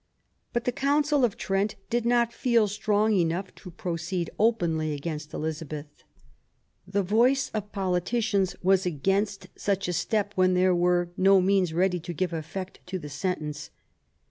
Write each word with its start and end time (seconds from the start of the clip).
But 0.51 0.65
the 0.65 0.71
Council 0.71 1.23
of 1.23 1.37
Trent 1.37 1.75
did 1.91 2.07
not 2.07 2.33
feel 2.33 2.67
strong 2.67 3.13
enough 3.13 3.53
to 3.53 3.69
proceed 3.69 4.31
openly 4.39 4.93
against 4.93 5.31
Elizabeth. 5.31 6.03
The 6.87 7.03
voice 7.03 7.51
of 7.51 7.71
politicians 7.71 8.55
was 8.63 8.87
against 8.87 9.49
such 9.55 9.87
a 9.87 9.93
step 9.93 10.31
when 10.33 10.55
there 10.55 10.73
were 10.73 11.11
no 11.17 11.39
means 11.39 11.71
ready 11.71 11.99
to 11.99 12.13
give 12.13 12.33
effect 12.33 12.79
to 12.87 12.97
the 12.97 13.09
sentence. 13.09 13.69